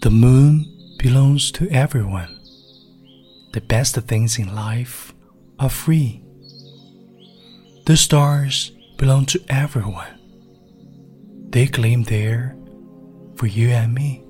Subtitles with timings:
[0.00, 2.38] The moon belongs to everyone.
[3.52, 5.12] The best things in life
[5.58, 6.22] are free.
[7.86, 10.16] The stars belong to everyone.
[11.50, 12.56] They gleam there
[13.34, 14.22] for you and me.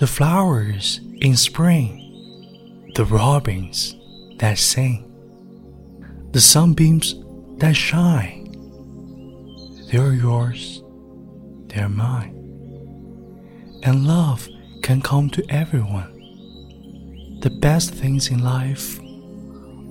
[0.00, 3.94] The flowers in spring, the robins
[4.38, 5.04] that sing,
[6.30, 7.14] the sunbeams
[7.58, 8.50] that shine.
[9.92, 10.82] They're yours,
[11.66, 12.43] they're mine.
[13.86, 14.48] And love
[14.82, 16.10] can come to everyone.
[17.42, 18.98] The best things in life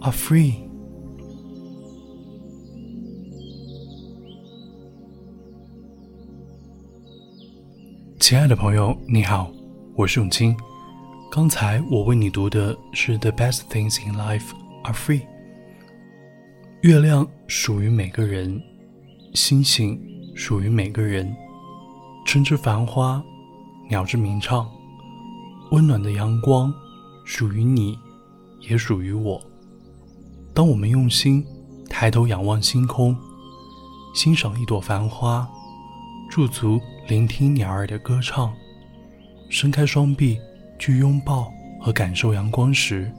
[0.02, 0.68] are free.
[8.20, 9.52] 亲爱的朋友，你好，
[9.96, 10.58] 我是永清。
[11.32, 15.22] 刚才我为你读的是《The Best Things in Life Are Free》。
[16.82, 18.60] 月亮属于每个人，
[19.36, 20.02] 星星
[20.34, 21.32] 属于每个人，
[22.26, 23.24] 春之繁花，
[23.90, 24.70] 鸟之鸣唱，
[25.72, 26.74] 温暖的阳光
[27.26, 27.98] 属于你，
[28.62, 29.42] 也属于我。
[30.54, 31.46] 当我们用心
[31.90, 33.16] 抬头仰望星空，
[34.14, 35.48] 欣赏一朵繁花，
[36.30, 38.54] 驻足聆听鸟儿的歌唱，
[39.50, 40.38] 伸开双臂。
[40.80, 43.10] 去拥抱和感受阳光时，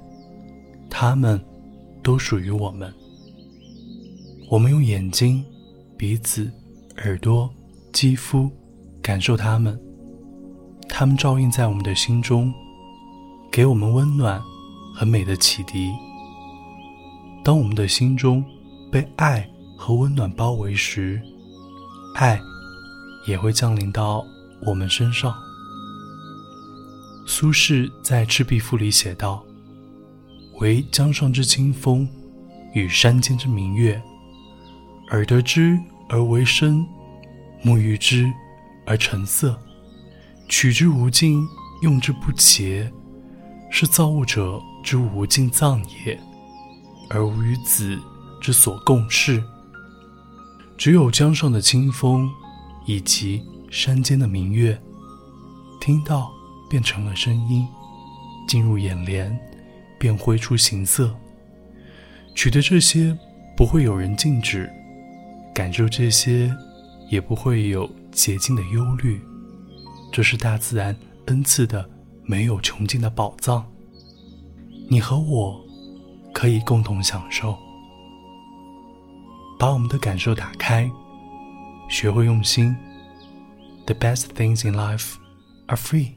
[0.90, 1.42] 它们
[2.02, 2.92] 都属于我们。
[4.50, 5.42] 我们用眼睛、
[5.96, 6.52] 鼻子、
[6.98, 7.48] 耳朵、
[7.90, 8.50] 肌肤
[9.00, 9.80] 感受它们，
[10.96, 12.54] 它们照映在我们的心中，
[13.50, 14.40] 给我们温暖
[14.94, 15.92] 和美的启迪。
[17.42, 18.44] 当我们的心中
[18.92, 19.44] 被爱
[19.76, 21.20] 和温暖包围时，
[22.14, 22.40] 爱
[23.26, 24.24] 也会降临到
[24.64, 25.34] 我们身上。
[27.26, 29.44] 苏轼在《赤壁赋》里写道
[30.62, 32.08] ：“惟江上之清风，
[32.72, 34.00] 与山间之明月，
[35.10, 35.76] 耳得之
[36.08, 36.86] 而为声，
[37.62, 38.32] 目遇之
[38.86, 39.58] 而成色，
[40.48, 41.46] 取之无尽，
[41.82, 42.92] 用之不竭，
[43.70, 46.18] 是造物者之无尽藏也，
[47.10, 47.98] 而吾与子
[48.40, 49.42] 之所共适。
[50.76, 52.30] 只有江上的清风，
[52.86, 54.80] 以及山间的明月，
[55.80, 56.30] 听到。”
[56.66, 57.64] 变成了声音，
[58.48, 59.38] 进入眼帘，
[59.96, 61.14] 便挥出形色。
[62.34, 63.16] 取得这些，
[63.56, 64.66] 不会有人禁止；
[65.54, 66.52] 感受这些，
[67.10, 69.20] 也不会有洁净的忧虑。
[70.14, 71.90] 这是大自然恩赐的
[72.22, 73.66] 没有穷尽的宝藏。
[74.88, 75.60] 你和我，
[76.32, 77.58] 可以共同享受。
[79.58, 80.88] 把我们的感受打开，
[81.90, 82.76] 学会用心。
[83.86, 85.14] The best things in life
[85.66, 86.12] are free.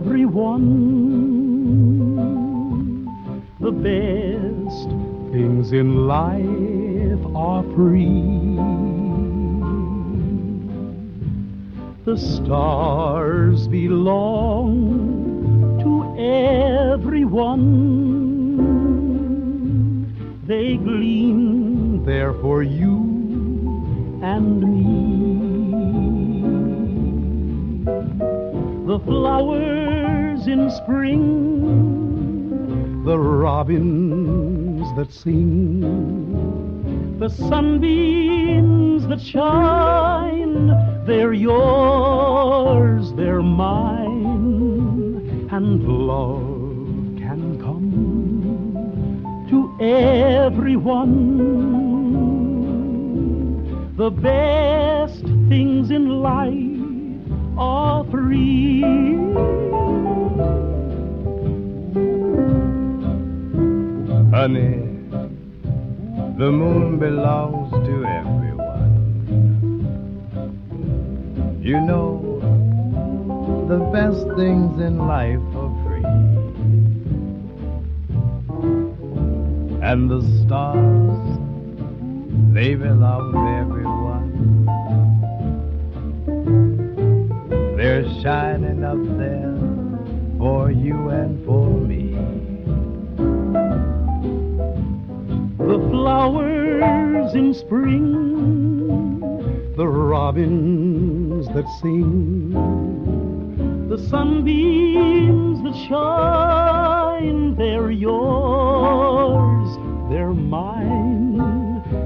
[0.00, 0.64] Everyone.
[3.60, 4.88] The best
[5.32, 8.56] things in life are free.
[12.06, 14.78] The stars belong
[15.82, 17.60] to everyone.
[20.46, 25.10] They gleam there for you and me.
[28.86, 29.79] The flowers
[30.46, 31.60] in spring,
[33.04, 35.80] the robins that sing,
[37.18, 40.68] the sunbeams that shine,
[41.06, 44.10] they're yours, they're mine
[45.52, 47.90] and love can come
[49.50, 51.50] to everyone.
[53.96, 56.70] The best things in life
[57.58, 58.82] are free.
[64.40, 64.80] Honey,
[66.38, 68.92] the moon belongs to everyone.
[71.60, 72.40] You know
[73.68, 76.06] the best things in life are free.
[79.82, 81.38] And the stars,
[82.54, 84.30] they belong to everyone.
[87.76, 89.58] They're shining up there
[90.38, 92.49] for you and for me.
[97.34, 99.20] In spring,
[99.76, 102.50] the robins that sing
[103.88, 109.78] the sunbeams that shine, they're yours,
[110.10, 111.40] they're mine,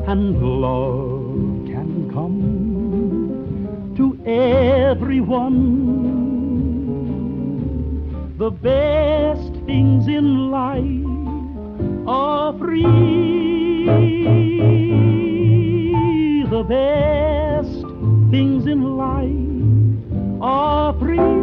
[0.06, 5.84] and love can come to everyone.
[8.36, 13.13] the best things in life are free.
[16.68, 17.80] the best
[18.30, 21.33] things in life are free.